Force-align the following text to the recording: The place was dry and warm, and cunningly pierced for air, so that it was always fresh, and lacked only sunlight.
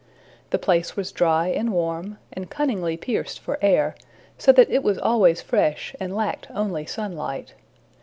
The 0.49 0.57
place 0.57 0.95
was 0.97 1.11
dry 1.11 1.49
and 1.49 1.71
warm, 1.71 2.17
and 2.33 2.49
cunningly 2.49 2.97
pierced 2.97 3.39
for 3.39 3.59
air, 3.61 3.93
so 4.35 4.51
that 4.51 4.71
it 4.71 4.81
was 4.81 4.97
always 4.97 5.43
fresh, 5.43 5.95
and 5.99 6.15
lacked 6.15 6.47
only 6.55 6.87
sunlight. 6.87 7.53